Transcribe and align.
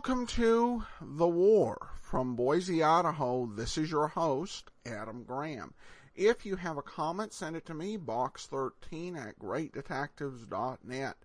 welcome 0.00 0.26
to 0.26 0.82
The 1.02 1.28
War. 1.28 1.90
From 2.00 2.34
Boise, 2.34 2.82
Idaho, 2.82 3.44
this 3.44 3.76
is 3.76 3.90
your 3.90 4.08
host, 4.08 4.70
Adam 4.86 5.24
Graham. 5.24 5.74
If 6.16 6.46
you 6.46 6.56
have 6.56 6.78
a 6.78 6.82
comment, 6.82 7.34
send 7.34 7.54
it 7.54 7.66
to 7.66 7.74
me, 7.74 7.98
box13 7.98 9.18
at 9.18 9.38
greatdetectives.net. 9.38 11.16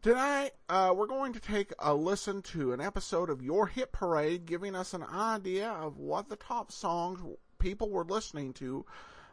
Tonight, 0.00 0.52
uh, 0.70 0.94
we're 0.96 1.06
going 1.06 1.34
to 1.34 1.38
take 1.38 1.74
a 1.80 1.92
listen 1.92 2.40
to 2.44 2.72
an 2.72 2.80
episode 2.80 3.28
of 3.28 3.42
Your 3.42 3.66
Hit 3.66 3.92
Parade, 3.92 4.46
giving 4.46 4.74
us 4.74 4.94
an 4.94 5.02
idea 5.02 5.68
of 5.68 5.98
what 5.98 6.30
the 6.30 6.36
top 6.36 6.72
songs 6.72 7.20
people 7.58 7.90
were 7.90 8.04
listening 8.04 8.54
to 8.54 8.86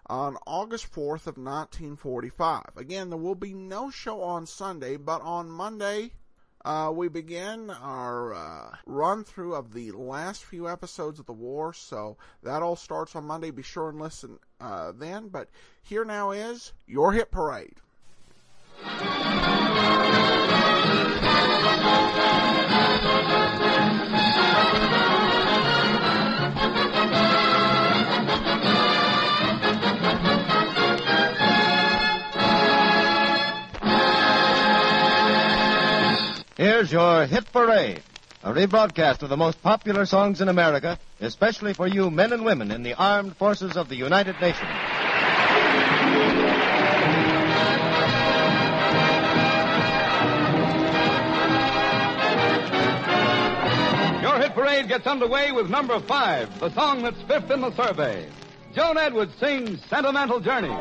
on 0.07 0.35
August 0.45 0.91
4th 0.91 1.27
of 1.27 1.37
1945. 1.37 2.63
Again, 2.76 3.09
there 3.09 3.17
will 3.17 3.35
be 3.35 3.53
no 3.53 3.89
show 3.89 4.21
on 4.21 4.45
Sunday, 4.45 4.98
but 4.98 5.21
on 5.21 5.49
Monday, 5.49 6.12
uh, 6.65 6.91
we 6.91 7.07
begin 7.09 7.69
our 7.69 8.33
uh, 8.33 8.75
run 8.87 9.23
through 9.23 9.53
of 9.53 9.71
the 9.71 9.91
last 9.91 10.43
few 10.43 10.67
episodes 10.67 11.19
of 11.19 11.27
the 11.27 11.31
war, 11.33 11.73
so 11.73 12.17
that 12.41 12.63
all 12.63 12.75
starts 12.75 13.15
on 13.15 13.25
Monday. 13.25 13.51
Be 13.51 13.61
sure 13.61 13.89
and 13.89 13.99
listen 13.99 14.39
uh, 14.59 14.91
then. 14.91 15.27
But 15.27 15.47
here 15.83 16.03
now 16.03 16.31
is 16.31 16.73
your 16.87 17.13
hit 17.13 17.29
parade. 17.29 17.75
Here's 36.57 36.89
your 36.89 37.25
Hit 37.25 37.51
Parade, 37.51 38.01
a 38.41 38.53
rebroadcast 38.53 39.21
of 39.23 39.27
the 39.27 39.35
most 39.35 39.61
popular 39.61 40.05
songs 40.05 40.39
in 40.39 40.48
America, 40.48 40.97
especially 41.20 41.73
for 41.73 41.85
you 41.85 42.09
men 42.09 42.31
and 42.31 42.45
women 42.45 42.71
in 42.71 42.81
the 42.81 42.93
armed 42.93 43.35
forces 43.35 43.75
of 43.75 43.89
the 43.89 43.97
United 43.97 44.39
Nations. 44.39 44.71
Your 54.21 54.40
hit 54.40 54.53
parade 54.53 54.87
gets 54.87 55.05
underway 55.05 55.51
with 55.51 55.69
number 55.69 55.99
five, 55.99 56.57
the 56.62 56.73
song 56.73 57.03
that's 57.03 57.21
fifth 57.23 57.51
in 57.51 57.59
the 57.59 57.75
survey. 57.75 58.29
Joan 58.73 58.97
Edwards 58.97 59.35
sings 59.41 59.84
Sentimental 59.90 60.40
Journey. 60.40 60.71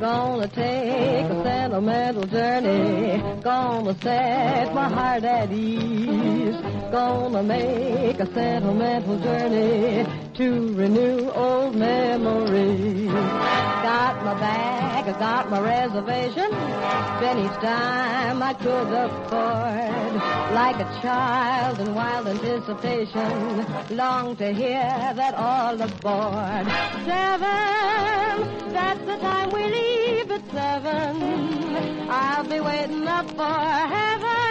Gonna 0.00 0.48
take 0.48 1.26
a 1.26 1.42
sentimental 1.42 2.24
journey. 2.24 3.22
Gonna 3.42 3.94
set 4.00 4.74
my 4.74 4.88
heart 4.88 5.24
at 5.24 5.52
ease. 5.52 6.56
Gonna 6.90 7.42
make 7.42 8.18
a 8.20 8.26
sentimental 8.32 9.18
journey 9.20 10.23
to 10.34 10.74
renew 10.74 11.30
old 11.30 11.76
memories. 11.76 13.06
Got 13.12 14.24
my 14.24 14.34
bag, 14.34 15.08
I 15.08 15.18
got 15.18 15.48
my 15.48 15.60
reservation. 15.60 16.50
Then 17.20 17.38
each 17.38 17.60
time 17.60 18.42
I 18.42 18.52
could 18.54 18.92
afford, 18.92 20.14
like 20.54 20.76
a 20.80 21.00
child 21.02 21.78
in 21.80 21.94
wild 21.94 22.26
anticipation, 22.26 23.96
long 23.96 24.34
to 24.36 24.52
hear 24.52 25.12
that 25.14 25.34
all 25.34 25.80
aboard. 25.80 26.66
Seven, 27.04 28.72
that's 28.72 29.04
the 29.04 29.16
time 29.18 29.50
we 29.50 29.64
leave 29.66 30.30
at 30.32 30.50
seven. 30.50 32.10
I'll 32.10 32.44
be 32.44 32.58
waiting 32.58 33.06
up 33.06 33.30
for 33.30 33.44
heaven. 33.44 34.43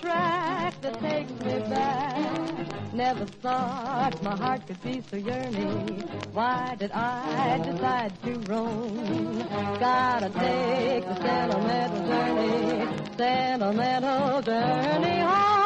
Track 0.00 0.80
that 0.82 1.00
takes 1.00 1.30
me 1.32 1.58
back. 1.70 2.92
Never 2.92 3.26
thought 3.26 4.22
my 4.22 4.36
heart 4.36 4.66
could 4.66 4.82
be 4.82 5.02
so 5.10 5.16
yearning. 5.16 6.00
Why 6.32 6.76
did 6.78 6.92
I 6.92 7.58
decide 7.58 8.12
to 8.22 8.38
roam? 8.50 9.38
Gotta 9.78 10.30
take 10.30 11.04
the 11.04 11.16
sentimental 11.16 12.06
journey, 12.06 13.16
sentimental 13.16 14.42
journey 14.42 15.20
home. 15.20 15.65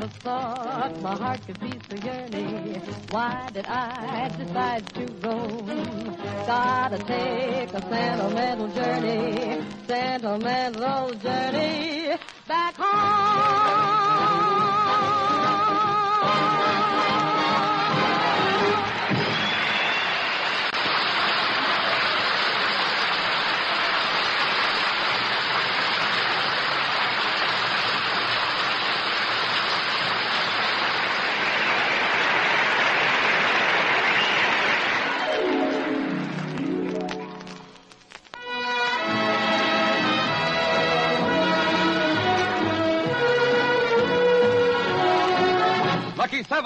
Never 0.00 0.12
thought 0.24 1.02
my 1.02 1.14
heart 1.14 1.46
could 1.46 1.60
be 1.60 1.72
so 1.90 1.94
yearning. 2.06 2.80
Why 3.10 3.50
did 3.52 3.66
I 3.66 4.30
decide 4.30 4.86
to 4.94 5.06
roam? 5.20 6.16
Gotta 6.46 6.96
take 7.00 7.74
a 7.74 7.82
sentimental 7.82 8.68
journey, 8.68 9.62
sentimental 9.86 11.10
journey 11.16 11.99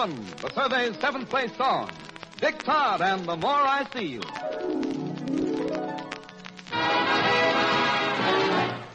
Seven, 0.05 0.27
the 0.43 0.51
survey's 0.51 1.01
seventh 1.01 1.31
place 1.31 1.57
song. 1.57 1.91
Dick 2.39 2.63
Todd 2.63 3.01
and 3.01 3.25
The 3.25 3.39
More 3.39 3.51
I 3.51 3.87
See 3.95 4.05
You. 4.05 4.21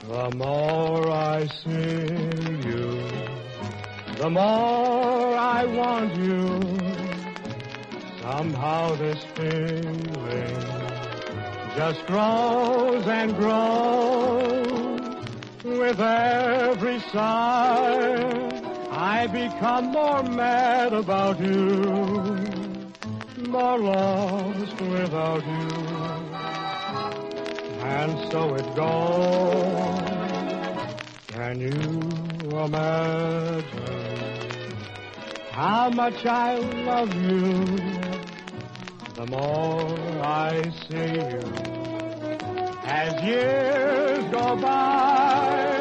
The 0.07 0.29
more 0.35 1.09
I 1.09 1.47
see 1.47 2.69
you, 2.69 3.01
the 4.17 4.29
more 4.29 5.35
I 5.35 5.65
want 5.65 6.15
you. 6.15 6.59
Somehow 8.21 8.93
this 8.97 9.23
feeling 9.35 10.05
just 11.75 12.05
grows 12.05 13.07
and 13.07 13.35
grows. 13.35 14.45
With 15.63 15.99
every 15.99 16.99
sigh, 17.11 18.38
I 19.11 19.25
become 19.25 19.85
more 19.91 20.21
mad 20.21 20.93
about 20.93 21.39
you, 21.39 21.65
more 23.47 23.79
lost 23.79 24.79
without 24.81 25.43
you. 25.43 25.69
And 27.97 28.31
so 28.31 28.53
it 28.53 28.75
goes. 28.75 29.99
Can 31.27 31.59
you 31.59 31.79
imagine 32.67 33.97
how 35.53 35.89
much 35.89 36.23
I 36.27 36.59
love 36.91 37.11
you? 37.15 37.65
The 39.15 39.25
more 39.25 39.97
I 40.21 40.71
see 40.87 41.13
you, 41.31 41.41
as 42.85 43.23
years 43.23 44.23
go 44.31 44.55
by, 44.55 45.78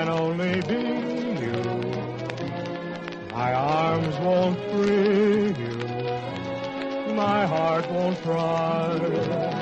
can 0.00 0.08
only 0.08 0.62
be 0.62 0.80
you. 1.44 1.60
My 3.32 3.52
arms 3.52 4.16
won't 4.20 4.58
free 4.70 5.52
you. 5.62 5.76
My 7.14 7.44
heart 7.44 7.86
won't 7.90 8.18
try. 8.22 9.59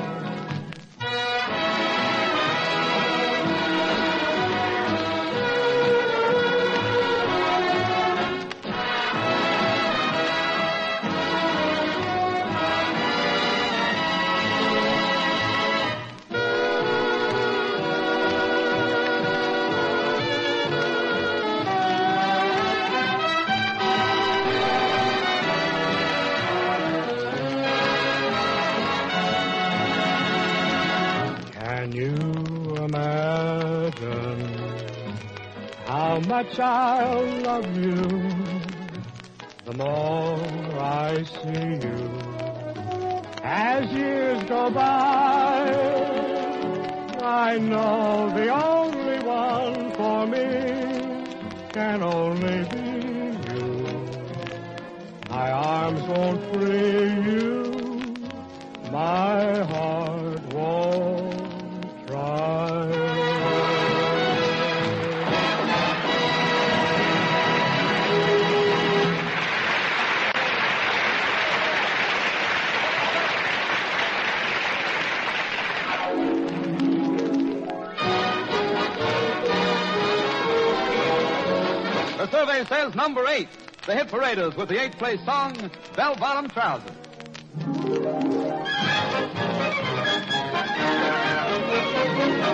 Much 36.43 36.59
I 36.59 37.19
love 37.47 37.69
you. 37.75 37.95
The 39.65 39.73
more 39.73 40.39
I 40.79 41.23
see 41.23 41.65
you, 41.85 41.99
as 43.43 43.91
years 43.91 44.41
go 44.43 44.69
by, 44.69 45.69
I 47.21 47.57
know 47.57 48.31
the 48.39 48.47
only 48.71 49.19
one 49.19 49.91
for 49.97 50.27
me 50.27 50.47
can 51.73 52.03
only 52.03 52.59
be 52.73 52.87
you. 53.49 53.67
My 55.29 55.51
arms 55.51 56.01
won't 56.03 56.41
free 56.53 56.78
Survey 82.31 82.63
says 82.65 82.95
number 82.95 83.25
eight. 83.27 83.49
The 83.85 83.95
hit 83.95 84.09
paraders 84.09 84.55
with 84.55 84.69
the 84.69 84.79
eighth 84.81 84.97
place 84.97 85.23
song, 85.25 85.71
Bell 85.95 86.15
Bottom 86.15 86.49
Trousers. 86.49 88.28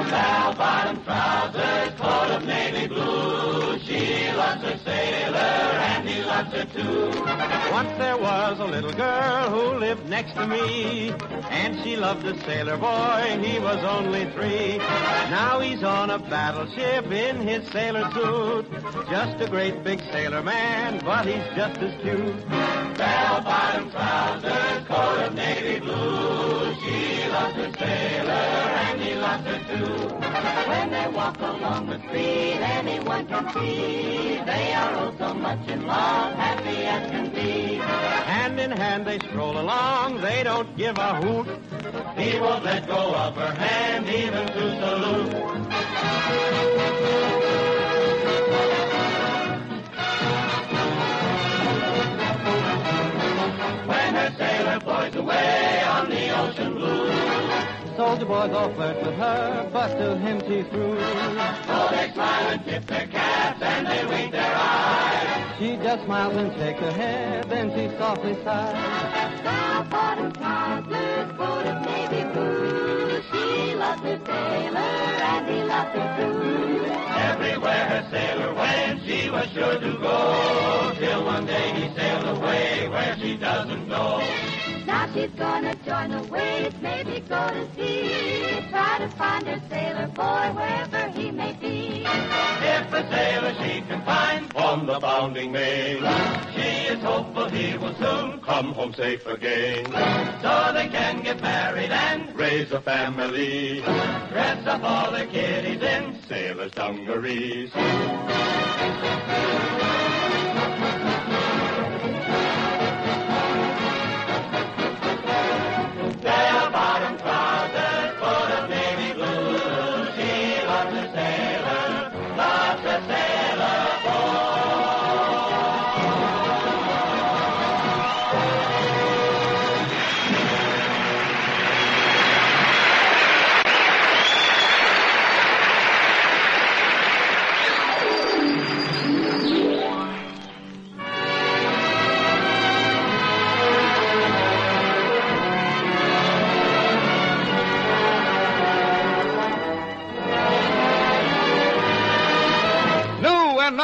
Bell 0.09 0.53
bottom 0.53 1.03
trousers, 1.03 1.99
coat 1.99 2.31
of 2.31 2.45
navy 2.45 2.87
blue. 2.87 3.79
She 3.79 4.31
loves 4.31 4.61
her 4.61 4.77
sailor 4.83 5.37
and 5.37 6.07
he 6.07 6.23
loves 6.23 6.51
her 6.53 6.65
too. 6.65 7.09
Once 7.71 7.89
there 7.97 8.17
was 8.17 8.59
a 8.59 8.65
little 8.65 8.93
girl 8.93 9.49
who 9.49 9.77
lived 9.79 10.07
next 10.07 10.33
to 10.35 10.47
me, 10.47 11.11
and 11.49 11.83
she 11.83 11.97
loved 11.97 12.25
a 12.25 12.39
sailor 12.45 12.77
boy, 12.77 13.39
he 13.41 13.59
was 13.59 13.83
only 13.83 14.25
three. 14.31 14.77
Now 14.77 15.59
he's 15.59 15.83
on 15.83 16.09
a 16.09 16.19
battleship 16.19 17.11
in 17.11 17.41
his 17.47 17.67
sailor 17.71 18.09
suit, 18.11 18.65
just 19.09 19.41
a 19.41 19.47
great 19.49 19.83
big 19.83 19.99
sailor 20.11 20.43
man, 20.43 21.01
but 21.03 21.25
he's 21.25 21.55
just 21.55 21.79
as 21.79 22.01
cute. 22.01 22.49
Bell 22.49 23.41
bottom 23.41 23.91
trousers, 23.91 24.87
coat 24.87 25.17
of 25.27 25.35
navy 25.35 25.79
blue. 25.79 26.75
She 26.75 27.27
loves 27.29 27.55
her 27.55 27.71
sailor 27.79 28.74
loves 29.25 29.45
her 29.49 29.59
too. 29.69 29.93
When 30.71 30.91
they 30.91 31.07
walk 31.07 31.37
along 31.39 31.87
the 31.87 31.99
street, 32.05 32.59
anyone 32.79 33.25
can 33.27 33.45
see 33.53 34.39
they 34.51 34.73
are 34.81 34.93
oh 35.03 35.15
so 35.17 35.33
much 35.33 35.67
in 35.67 35.87
love, 35.87 36.35
happy 36.35 36.79
as 36.95 37.09
can 37.11 37.27
be. 37.33 37.75
Hand 38.33 38.59
in 38.59 38.71
hand 38.71 39.05
they 39.07 39.19
stroll 39.27 39.57
along, 39.59 40.21
they 40.21 40.43
don't 40.43 40.69
give 40.77 40.97
a 40.97 41.11
hoot. 41.21 41.47
He 42.19 42.39
won't 42.39 42.63
let 42.63 42.87
go 42.87 43.01
of 43.23 43.35
her 43.35 43.53
hand 43.65 44.07
even 44.09 44.45
to 44.55 44.63
salute. 44.81 45.33
When 53.89 54.09
her 54.19 54.31
sailor 54.37 54.79
boys 54.89 55.15
away 55.15 55.83
on 55.95 56.09
the 56.09 56.23
ocean 56.41 56.73
blue, 56.75 57.54
Soldier 57.95 58.25
boys 58.25 58.51
all 58.51 58.73
flirt 58.73 59.01
with 59.01 59.15
her, 59.15 59.69
but 59.71 59.87
to 59.95 60.17
him 60.17 60.41
she's 60.41 60.67
true. 60.67 60.99
so 60.99 61.87
they 61.91 62.11
smile 62.13 62.47
and 62.49 62.65
tip 62.65 62.85
their 62.87 63.07
caps 63.07 63.61
and 63.61 63.87
they 63.87 64.05
wink 64.05 64.31
their 64.33 64.53
eyes. 64.53 65.57
She 65.57 65.77
just 65.77 66.03
smiles 66.03 66.35
and 66.35 66.53
shakes 66.55 66.79
her 66.81 66.91
head, 66.91 67.49
then 67.49 67.71
she 67.71 67.97
softly 67.97 68.33
sighs. 68.43 69.43
Bell 69.43 69.83
bottom 69.85 70.27
of 70.27 71.85
navy 71.85 72.33
blue. 72.33 72.84
She 73.55 73.73
loves 73.73 74.01
her 74.01 74.19
sailor 74.25 74.79
and 74.79 75.47
he 75.47 75.63
loves 75.63 75.91
her 75.97 76.07
too. 76.19 76.85
Everywhere 77.31 77.85
her 77.85 78.07
sailor 78.11 78.53
went, 78.53 79.01
she 79.05 79.29
was 79.29 79.47
sure 79.51 79.79
to 79.79 79.91
go. 79.97 80.93
Till 80.99 81.23
one 81.23 81.45
day 81.45 81.71
he 81.73 81.95
sailed 81.95 82.37
away 82.37 82.89
where 82.89 83.15
she 83.17 83.37
doesn't 83.37 83.87
know. 83.87 84.21
Now 84.85 85.07
she's 85.13 85.29
gonna 85.31 85.73
join 85.85 86.11
the 86.11 86.23
waves, 86.23 86.75
maybe 86.81 87.21
go 87.21 87.47
to 87.49 87.65
sea. 87.75 88.67
Try 88.69 88.97
to 88.99 89.09
find 89.17 89.47
her 89.47 89.61
sailor 89.69 90.07
boy 90.07 90.51
wherever 90.53 91.07
he 91.17 91.31
may 91.31 91.53
be. 91.53 92.03
If 92.05 92.93
a 92.93 93.09
sailor 93.09 93.53
she 93.63 93.81
can 93.87 94.03
find 94.03 94.53
on 94.55 94.85
the 94.85 94.99
bounding 94.99 95.51
main, 95.53 96.03
she 96.53 96.93
is 96.93 97.01
hopeful 97.01 97.49
he 97.49 97.77
will 97.77 97.95
soon 97.95 98.41
come 98.41 98.73
home 98.73 98.93
safe 98.93 99.25
again. 99.25 99.85
So 100.41 100.64
raise 102.55 102.71
a 102.71 102.79
family. 102.79 103.81
Dress 103.81 104.65
up 104.65 104.81
all 104.81 105.11
the 105.11 105.25
kiddies 105.25 105.81
in 105.81 106.17
sailor's 106.29 106.71
dungarees. 106.71 107.71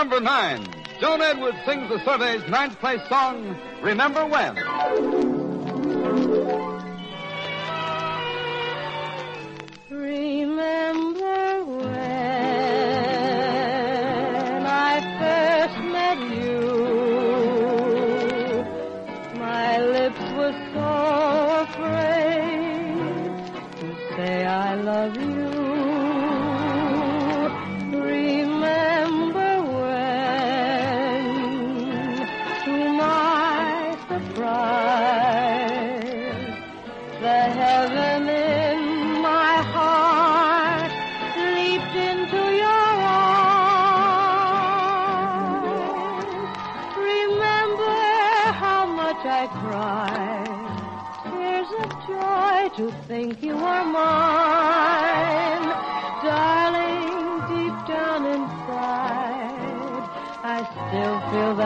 Number 0.01 0.19
nine. 0.19 0.67
Joan 0.99 1.21
Edwards 1.21 1.59
sings 1.63 1.87
the 1.87 2.03
survey's 2.03 2.41
ninth 2.49 2.79
place 2.79 3.07
song, 3.07 3.55
Remember 3.83 4.25
When. 4.25 4.57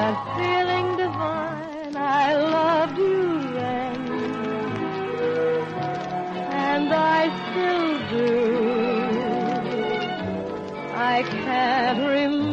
That 0.06 0.20
feeling 0.38 0.88
divine. 0.98 1.96
I 1.98 2.36
loved 2.36 2.98
you 2.98 3.54
then 3.58 4.00
and 6.70 6.88
I 6.94 7.22
still 7.46 7.92
do. 8.14 8.30
I 11.14 11.24
can't 11.24 12.00
remember 12.00 12.45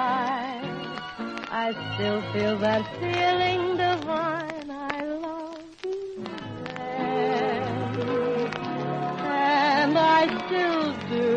inside, 0.00 0.64
I 1.50 1.72
still 1.94 2.20
feel 2.32 2.58
that 2.58 2.84
feeling 3.00 3.76
divine. 3.76 4.70
I 4.70 5.04
love 5.04 5.62
you 5.84 6.24
then, 6.64 7.92
and 9.26 9.98
I 9.98 10.46
still 10.46 10.92
do. 11.10 11.29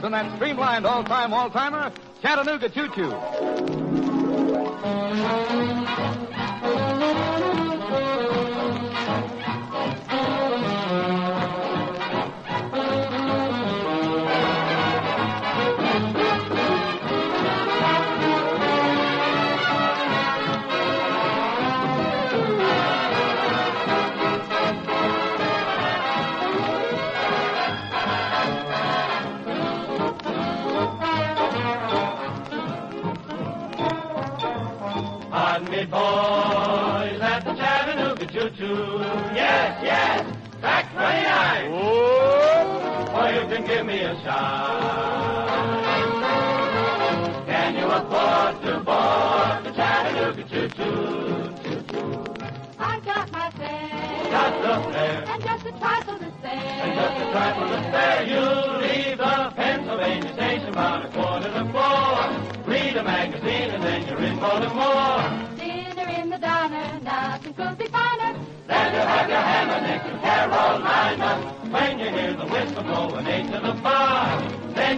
Paraders 0.00 0.04
and 0.04 0.14
that 0.14 0.36
streamlined 0.36 0.86
all-time 0.86 1.32
all-timer, 1.34 1.92
Chattanooga 2.22 2.68
Choo 2.68 2.88
Choo. 2.94 3.14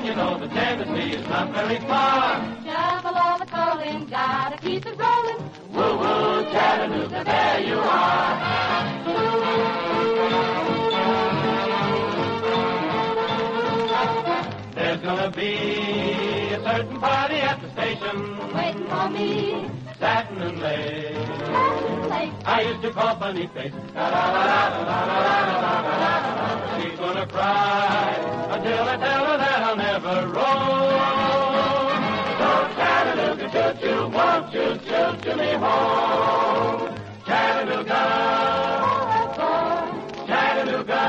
Then 0.00 0.06
you 0.06 0.14
know 0.14 0.38
the 0.38 0.48
Tennessee 0.48 1.16
is 1.16 1.26
not 1.28 1.52
very 1.52 1.78
far. 1.80 2.40
Shovel 2.64 3.14
all 3.16 3.38
the 3.38 3.46
coal 3.46 3.78
in, 3.80 4.06
gotta 4.06 4.56
keep 4.58 4.86
it 4.86 4.98
rolling. 4.98 5.38
Woo 5.72 5.98
woo, 5.98 6.44
Chattanooga, 6.50 7.24
there 7.24 7.60
you 7.60 7.78
are. 7.78 9.50
There's 14.74 15.00
gonna 15.00 15.30
be 15.30 15.54
a 16.54 16.62
certain 16.62 17.00
party 17.00 17.34
at 17.36 17.60
the 17.60 17.70
station, 17.70 18.54
Waiting 18.54 18.86
for 18.86 19.08
me, 19.10 19.70
satin 20.00 20.40
and 20.42 20.58
lace. 20.60 21.16
I 22.44 22.62
used 22.62 22.82
to 22.82 22.90
call 22.90 23.14
Boniface. 23.16 23.72
She's 26.76 26.98
gonna 26.98 27.26
cry 27.26 28.16
until 28.50 28.88
I 28.88 28.96
tell 28.96 29.24
her 29.26 29.36
that 29.38 29.62
I'll 29.62 29.76
never 29.76 30.26
roam. 30.34 32.00
So 32.40 32.48
Chattanooga, 32.76 33.46
choo-choo, 33.54 34.08
won't 34.08 34.52
you 34.54 34.68
choo-choo 34.88 35.36
me 35.36 35.52
home? 35.64 36.96
Chattanooga, 37.26 38.02
Chattanooga, 40.26 41.02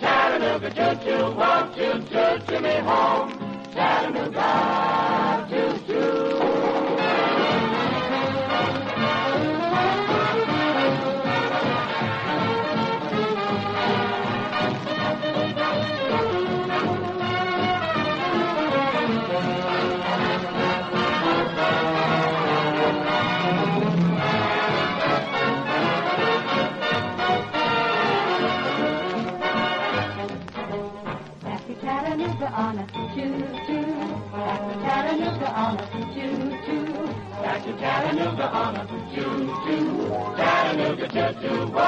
Chattanooga, 0.00 0.70
choo-choo, 0.76 1.24
won't 1.40 1.76
you 1.76 1.92
choo-choo 2.10 2.60
me 2.60 2.76
home? 2.88 3.28
Chattanooga, 3.72 4.48
choo-choo. 5.50 6.55
Honda, 38.36 38.48
Honda, 38.48 39.14
you 39.14 39.24
too. 39.64 40.36
Chattanooga, 40.36 41.08
just 41.08 41.40
do 41.40 41.85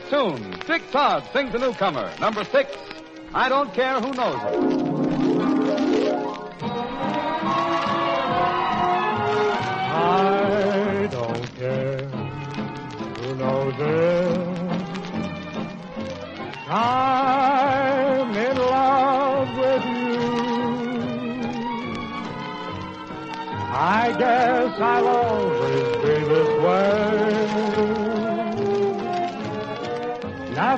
place 0.00 0.10
tune. 0.10 0.54
Dick 0.66 0.82
Todd 0.90 1.24
sings 1.32 1.54
a 1.54 1.58
newcomer. 1.58 2.10
Number 2.20 2.44
six, 2.44 2.70
I 3.34 3.48
Don't 3.48 3.72
Care 3.74 4.00
Who 4.00 4.12
Knows 4.12 4.40
It. 4.42 4.90
I 9.92 11.08
don't 11.10 11.56
care 11.56 12.06
who 12.06 13.34
knows 13.34 13.74
it. 13.78 14.38
I'm 16.70 18.36
in 18.36 18.56
love 18.56 19.58
with 19.58 19.84
you. 19.84 20.20
I 23.72 24.14
guess 24.18 24.80
I'll 24.80 25.08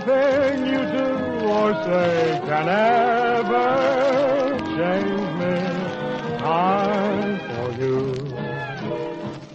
Nothing 0.05 0.67
you 0.67 0.83
do 0.97 1.47
or 1.47 1.71
say 1.85 2.41
can 2.45 2.69
ever 2.69 3.71
change 4.75 5.31
me. 5.39 5.55
I'm 6.45 7.39
for 7.47 7.69
you 7.81 7.99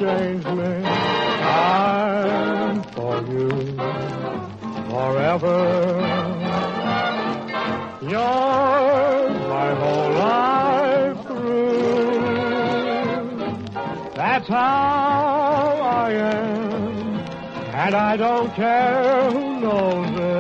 change. 0.03 0.45
I'm 0.45 2.83
for 2.95 3.17
you 3.33 3.49
forever. 4.91 5.59
Yours 8.03 9.35
my 9.57 9.71
whole 9.81 10.11
life 10.27 11.19
through. 11.27 12.23
That's 14.17 14.49
how 14.49 15.81
I 16.05 16.07
am, 16.11 17.19
and 17.85 17.95
I 17.95 18.17
don't 18.17 18.53
care 18.55 19.31
who 19.31 19.61
knows 19.61 20.11
it. 20.19 20.32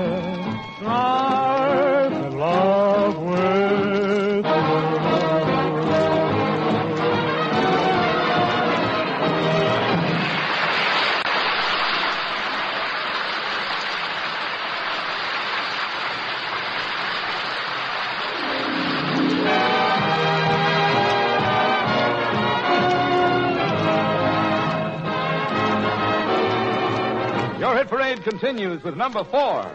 Continues 28.42 28.82
with 28.82 28.96
number 28.96 29.22
four. 29.22 29.70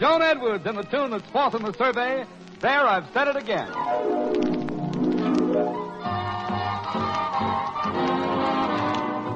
Joan 0.00 0.22
Edwards 0.22 0.66
in 0.66 0.74
the 0.74 0.82
tune 0.82 1.12
that's 1.12 1.24
fourth 1.30 1.54
in 1.54 1.62
the 1.62 1.72
survey. 1.74 2.26
There, 2.58 2.84
I've 2.84 3.06
said 3.14 3.28
it 3.28 3.36
again. 3.36 3.70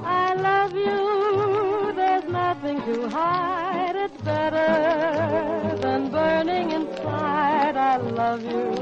I 0.04 0.34
love 0.34 0.72
you. 0.74 1.92
There's 1.94 2.24
nothing 2.24 2.82
to 2.82 3.08
hide. 3.08 3.94
It's 3.94 4.20
better 4.22 5.76
than 5.80 6.10
burning 6.10 6.72
inside. 6.72 7.76
I 7.76 7.98
love 7.98 8.42
you. 8.42 8.74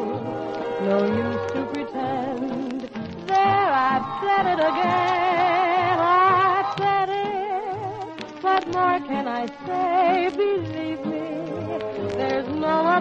No 0.89 1.05
use 1.05 1.53
to 1.53 1.67
pretend. 1.75 2.89
There, 3.27 3.37
I've 3.37 4.23
said 4.23 4.47
it 4.47 4.61
again. 4.61 5.30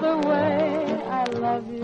No 0.01 0.19
other 0.19 0.27
way. 0.27 1.01
I 1.09 1.23
love 1.25 1.67
you. 1.71 1.83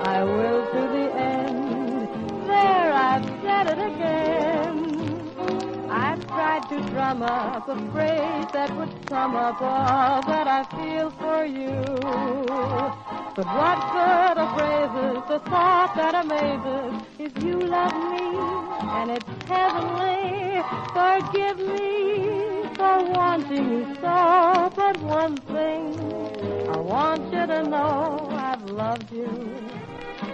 I 0.00 0.24
will 0.24 0.66
to 0.72 0.80
the 0.94 1.12
end. 1.14 2.08
There, 2.46 2.92
I've 2.92 3.24
said 3.42 3.66
it 3.68 3.78
again. 3.78 5.90
I've 5.90 6.26
tried 6.26 6.68
to 6.70 6.80
drum 6.90 7.22
up 7.22 7.68
a 7.68 7.76
phrase 7.92 8.46
that 8.52 8.74
would 8.76 8.92
sum 9.08 9.36
up 9.36 9.60
all 9.60 10.22
that 10.22 10.46
I 10.46 10.64
feel 10.76 11.10
for 11.10 11.44
you. 11.44 11.70
But 13.36 13.46
what 13.46 13.78
good 13.94 14.38
phrases? 14.56 15.22
The 15.28 15.38
thought 15.50 15.94
that 15.94 16.14
amazes 16.24 16.94
is 17.18 17.32
you 17.44 17.60
love 17.60 17.94
me, 18.12 18.26
and 18.98 19.10
it's 19.12 19.30
heavenly. 19.46 20.62
Forgive 20.98 21.58
me 21.58 22.62
for 22.74 23.04
wanting 23.12 23.70
you 23.70 23.84
so. 24.00 24.72
But 24.74 24.96
one 25.02 25.36
thing 25.36 26.07
want 26.88 27.22
you 27.30 27.46
to 27.46 27.62
know 27.64 28.28
I've 28.32 28.64
loved 28.70 29.12
you 29.12 29.28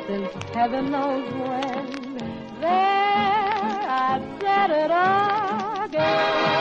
since 0.06 0.32
heaven 0.54 0.92
knows 0.92 1.28
when. 1.32 2.16
There, 2.60 2.70
I 2.70 4.20
said 4.40 4.70
it 4.70 4.90
again. 5.84 6.53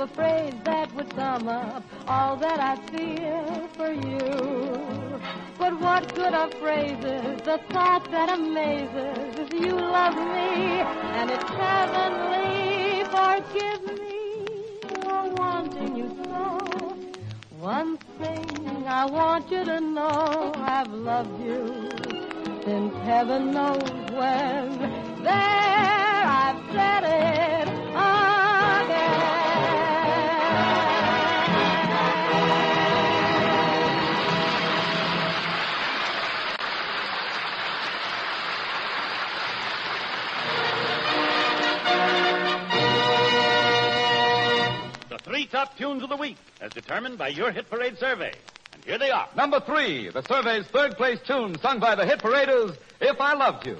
A 0.00 0.06
phrase 0.06 0.54
that 0.62 0.94
would 0.94 1.12
sum 1.14 1.48
up 1.48 1.82
all 2.06 2.36
that 2.36 2.60
I 2.60 2.76
feel 2.92 3.68
for 3.76 3.92
you. 3.92 5.20
But 5.58 5.80
what 5.80 6.14
good 6.14 6.34
are 6.34 6.50
phrases? 6.52 7.40
The 7.42 7.58
thought 7.70 8.08
that 8.12 8.30
amazes 8.38 9.38
is 9.38 9.50
you 9.50 9.74
love 9.74 10.14
me, 10.14 10.80
and 11.18 11.30
it's 11.30 11.50
heavenly. 11.50 13.02
Forgive 13.16 13.82
me 13.98 14.18
for 15.02 15.34
wanting 15.34 15.96
you 15.96 16.08
so. 16.26 16.96
One 17.58 17.96
thing 18.20 18.86
I 18.86 19.04
want 19.04 19.50
you 19.50 19.64
to 19.64 19.80
know, 19.80 20.52
I've 20.56 20.92
loved 20.92 21.42
you 21.42 21.90
since 22.64 22.94
heaven 23.02 23.50
knows 23.50 23.90
when. 24.12 24.78
There, 25.24 26.24
I've 26.44 26.72
said 26.72 27.04
it 27.04 27.17
top 45.58 45.76
tunes 45.76 46.04
of 46.04 46.08
the 46.08 46.16
week, 46.16 46.36
as 46.60 46.70
determined 46.70 47.18
by 47.18 47.26
your 47.26 47.50
Hit 47.50 47.68
Parade 47.68 47.98
survey. 47.98 48.32
And 48.74 48.84
here 48.84 48.96
they 48.96 49.10
are. 49.10 49.28
Number 49.34 49.58
three, 49.58 50.08
the 50.08 50.22
survey's 50.22 50.64
third 50.68 50.96
place 50.96 51.18
tune 51.26 51.58
sung 51.58 51.80
by 51.80 51.96
the 51.96 52.06
hit 52.06 52.20
paraders, 52.20 52.76
If 53.00 53.20
I 53.20 53.34
Loved 53.34 53.66
You. 53.66 53.76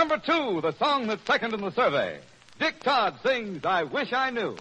Number 0.00 0.16
two, 0.16 0.62
the 0.62 0.72
song 0.78 1.08
that's 1.08 1.22
second 1.26 1.52
in 1.52 1.60
the 1.60 1.72
survey. 1.72 2.20
Dick 2.58 2.82
Todd 2.82 3.16
sings 3.22 3.62
I 3.66 3.82
Wish 3.82 4.14
I 4.14 4.30
Knew. 4.30 4.56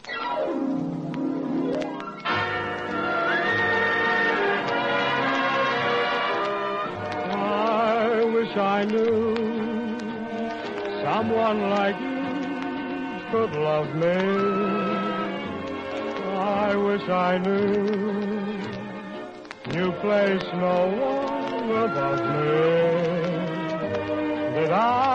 I 7.32 8.26
wish 8.34 8.58
I 8.58 8.84
knew 8.84 9.36
someone 11.06 11.70
like 11.70 11.98
you 12.02 13.22
could 13.32 13.56
love 13.56 13.96
me. 13.96 14.18
I 16.36 16.76
wish 16.76 17.08
I 17.08 17.38
knew 17.38 17.88
you 19.74 19.94
place 20.02 20.44
no 20.54 20.88
one 21.00 21.72
above 21.72 22.20
me. 22.20 22.90
Did 24.60 24.72
I 24.72 25.09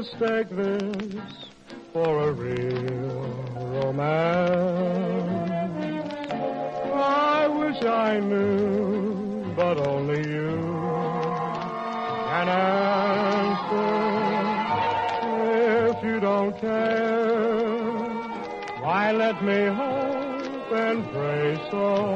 mistake 0.00 0.48
this 0.48 1.30
for 1.92 2.28
a 2.28 2.32
real 2.32 3.20
romance? 3.74 5.50
I 6.94 7.46
wish 7.48 7.82
I 7.84 8.18
knew, 8.18 9.52
but 9.54 9.76
only 9.76 10.20
you 10.36 10.56
can 12.30 12.48
answer. 12.48 13.88
If 15.90 16.02
you 16.02 16.18
don't 16.18 16.58
care, 16.58 17.98
why 18.80 19.12
let 19.12 19.44
me 19.44 19.66
hope 19.66 20.72
and 20.72 20.98
pray 21.12 21.60
so. 21.70 22.14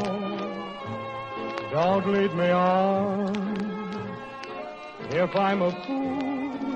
Don't 1.70 2.06
lead 2.14 2.32
me 2.34 2.48
on. 2.48 3.34
If 5.10 5.36
I'm 5.36 5.60
a 5.60 5.70
fool, 5.86 6.33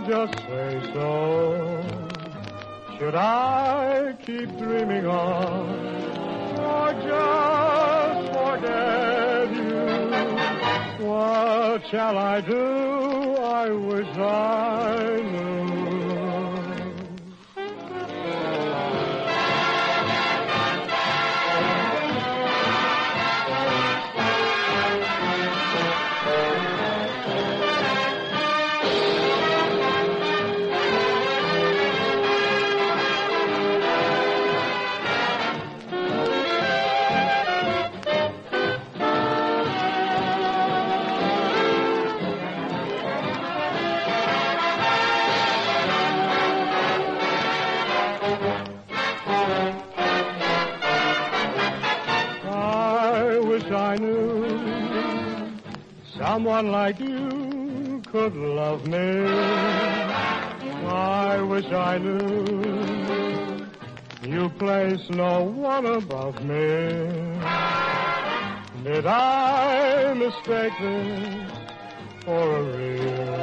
just 0.08 0.38
say 0.46 0.80
so. 0.94 1.84
Should 2.98 3.14
I 3.14 4.14
keep 4.24 4.48
dreaming 4.56 5.04
on, 5.04 5.68
or 6.58 6.92
just 7.12 8.32
forget 8.32 9.52
you? 9.52 11.06
What 11.06 11.86
shall 11.90 12.16
I 12.16 12.40
do? 12.40 13.34
I 13.36 13.68
wish 13.70 14.16
I 14.16 15.20
knew. 15.30 15.87
Someone 56.28 56.70
like 56.70 57.00
you 57.00 58.02
could 58.12 58.36
love 58.36 58.86
me. 58.86 59.08
I 60.86 61.40
wish 61.40 61.64
I 61.72 61.96
knew 61.96 63.66
you 64.32 64.50
place 64.62 65.04
no 65.08 65.44
one 65.44 65.86
above 65.86 66.36
me. 66.44 66.66
Did 68.84 69.06
I 69.06 70.12
mistake 70.24 70.74
this 70.82 71.50
for 72.24 72.44
a 72.60 72.62
real 72.76 73.38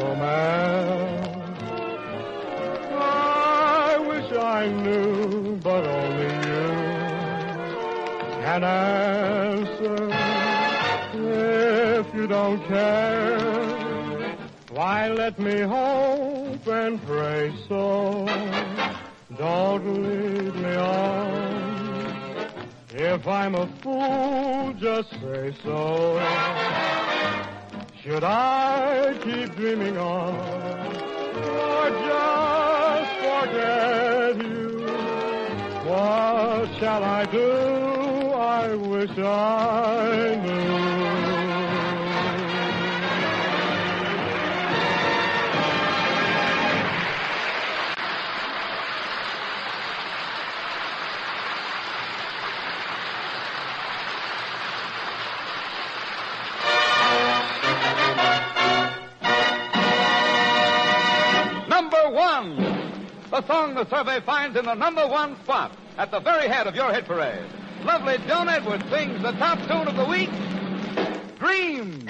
romance? 0.00 1.58
I 2.94 3.98
wish 4.10 4.30
I 4.38 4.68
knew, 4.84 5.56
but 5.64 5.82
only 5.84 6.32
you 6.48 6.66
can 8.44 8.62
answer. 8.62 10.29
You 12.20 12.26
don't 12.26 12.62
care, 12.66 13.38
why 14.72 15.08
let 15.08 15.38
me 15.38 15.60
hope 15.60 16.66
and 16.66 17.02
pray 17.06 17.50
so. 17.66 18.26
Don't 19.38 19.86
lead 20.02 20.54
me 20.54 20.74
on. 20.76 22.12
If 22.90 23.26
I'm 23.26 23.54
a 23.54 23.66
fool, 23.80 24.74
just 24.74 25.10
say 25.12 25.54
so. 25.64 26.20
Should 28.02 28.22
I 28.22 29.16
keep 29.24 29.56
dreaming 29.56 29.96
on, 29.96 30.34
or 31.40 31.90
just 32.10 33.12
forget 33.24 34.36
you? 34.44 34.86
What 35.88 36.68
shall 36.78 37.02
I 37.02 37.24
do? 37.24 38.30
I 38.34 38.74
wish 38.74 39.18
I 39.18 40.36
knew. 40.44 40.79
The 63.40 63.46
song 63.46 63.74
the 63.74 63.88
survey 63.88 64.20
finds 64.20 64.54
in 64.58 64.66
the 64.66 64.74
number 64.74 65.08
one 65.08 65.34
spot 65.44 65.72
at 65.96 66.10
the 66.10 66.20
very 66.20 66.46
head 66.46 66.66
of 66.66 66.74
your 66.74 66.92
hit 66.92 67.06
parade. 67.06 67.46
Lovely 67.84 68.18
Joan 68.28 68.50
Edwards 68.50 68.84
sings 68.90 69.22
the 69.22 69.32
top 69.32 69.58
tune 69.66 69.88
of 69.88 69.96
the 69.96 70.04
week, 70.04 70.28
Dream. 71.38 72.09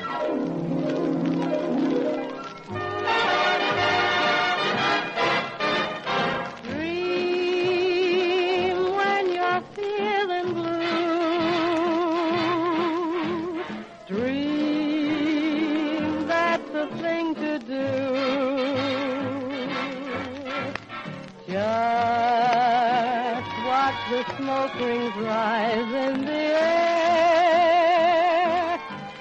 The 24.11 24.25
smoke 24.37 24.75
rings 24.75 25.15
rise 25.19 25.93
in 26.09 26.25
the 26.25 26.33
air. 26.33 27.21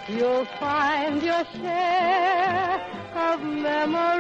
You'll 0.08 0.46
find 0.60 1.22
your 1.22 1.46
share 1.62 2.82
of 3.14 3.44
memories 3.44 4.19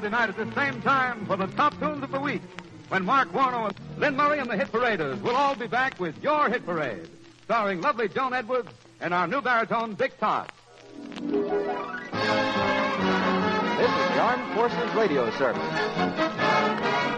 Saturday 0.00 0.16
night 0.16 0.30
at 0.30 0.36
the 0.36 0.54
same 0.54 0.80
time 0.80 1.26
for 1.26 1.36
the 1.36 1.46
top 1.48 1.78
tunes 1.78 2.02
of 2.02 2.10
the 2.10 2.18
week 2.18 2.40
when 2.88 3.04
Mark 3.04 3.34
Warnow, 3.34 3.70
Lynn 3.98 4.16
Murray, 4.16 4.38
and 4.38 4.48
the 4.48 4.56
Hit 4.56 4.72
Paraders 4.72 5.20
will 5.20 5.36
all 5.36 5.54
be 5.54 5.66
back 5.66 6.00
with 6.00 6.14
your 6.22 6.48
Hit 6.48 6.64
Parade, 6.64 7.06
starring 7.44 7.82
lovely 7.82 8.08
Joan 8.08 8.32
Edwards 8.32 8.70
and 9.02 9.12
our 9.12 9.26
new 9.26 9.42
baritone, 9.42 9.92
Dick 9.96 10.18
Todd. 10.18 10.50
This 11.02 11.20
is 11.20 11.36
the 14.08 14.20
Armed 14.20 14.54
Forces 14.54 14.94
Radio 14.94 15.30
Service. 15.32 17.09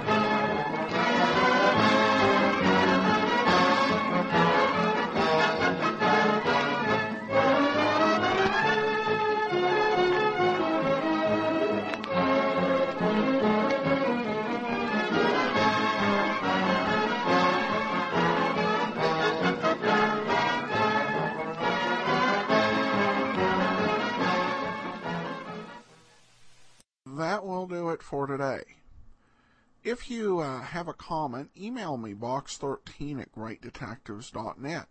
If 29.92 30.08
you 30.08 30.38
uh, 30.38 30.62
have 30.62 30.88
a 30.88 30.94
comment, 30.94 31.50
email 31.54 31.98
me 31.98 32.14
box13 32.14 33.20
at 33.20 33.32
greatdetectives.net. 33.32 34.86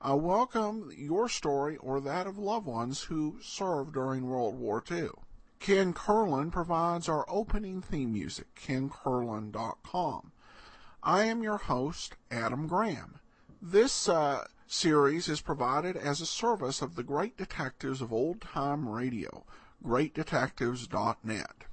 I 0.00 0.14
welcome 0.14 0.90
your 0.96 1.28
story 1.28 1.76
or 1.76 2.00
that 2.00 2.26
of 2.26 2.38
loved 2.38 2.64
ones 2.64 3.02
who 3.02 3.36
served 3.42 3.92
during 3.92 4.26
World 4.26 4.58
War 4.58 4.82
II. 4.90 5.10
Ken 5.60 5.92
Curlin 5.92 6.50
provides 6.50 7.06
our 7.06 7.26
opening 7.28 7.82
theme 7.82 8.14
music, 8.14 8.46
kencurlin.com. 8.54 10.32
I 11.02 11.24
am 11.24 11.42
your 11.42 11.58
host, 11.58 12.16
Adam 12.30 12.66
Graham. 12.66 13.20
This 13.60 14.08
uh, 14.08 14.46
series 14.66 15.28
is 15.28 15.42
provided 15.42 15.98
as 15.98 16.22
a 16.22 16.26
service 16.26 16.80
of 16.80 16.94
the 16.94 17.04
great 17.04 17.36
detectives 17.36 18.00
of 18.00 18.10
old 18.10 18.40
time 18.40 18.88
radio, 18.88 19.44
greatdetectives.net. 19.84 21.66